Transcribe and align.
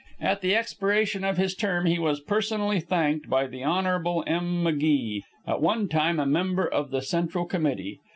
At 0.19 0.41
the 0.41 0.55
expiration 0.55 1.23
of 1.23 1.37
his 1.37 1.53
term 1.53 1.85
he 1.85 1.99
was 1.99 2.21
personally 2.21 2.79
thanked 2.79 3.29
by 3.29 3.45
the 3.45 3.63
Hon. 3.63 3.85
M. 4.21 4.63
McGee, 4.63 5.21
at 5.45 5.61
one 5.61 5.87
time 5.89 6.19
a 6.19 6.25
member 6.25 6.67
of 6.67 6.89
the 6.89 7.03
central 7.03 7.45
committee. 7.45 7.99